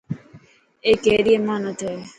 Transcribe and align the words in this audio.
اي 0.85 0.91
ڪيري 1.03 1.33
امانت 1.39 1.79
هي. 1.87 1.95